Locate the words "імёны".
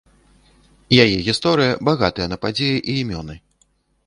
3.05-3.35